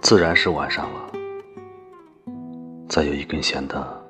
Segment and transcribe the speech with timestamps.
[0.00, 1.00] 自然是晚上了。
[2.88, 4.02] 在有一根弦的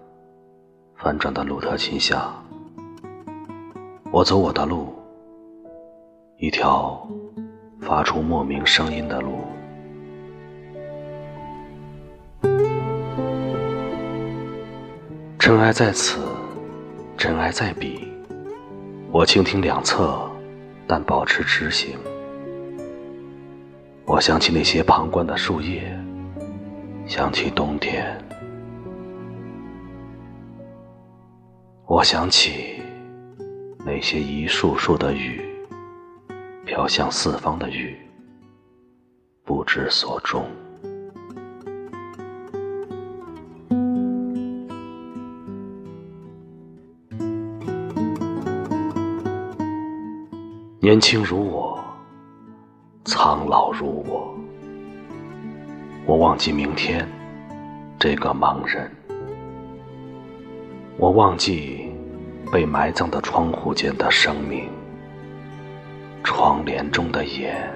[0.96, 2.32] 翻转的鲁特琴下，
[4.10, 4.94] 我走我的路，
[6.38, 7.06] 一条
[7.80, 9.44] 发出莫名声音的路。
[15.38, 16.20] 尘埃在此，
[17.18, 18.06] 尘埃在彼，
[19.10, 20.30] 我倾听两侧，
[20.86, 21.98] 但保持直行。
[24.12, 25.96] 我想起那些旁观的树叶，
[27.06, 28.04] 想起冬天。
[31.86, 32.82] 我想起
[33.86, 35.40] 那些一束束的雨，
[36.66, 37.96] 飘向四方的雨，
[39.44, 40.44] 不知所终。
[50.80, 51.69] 年轻如我。
[53.22, 54.34] 苍老如我，
[56.06, 57.06] 我忘记明天
[57.98, 58.90] 这个盲人，
[60.96, 61.92] 我忘记
[62.50, 64.70] 被埋葬的窗户间的生命，
[66.24, 67.70] 窗帘中的眼，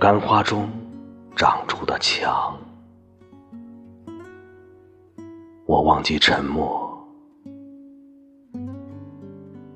[0.00, 0.66] 干花中
[1.36, 2.56] 长出的墙，
[5.66, 7.06] 我忘记沉默，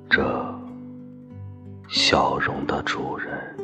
[0.09, 0.62] 这。
[1.93, 3.62] 笑容的主人。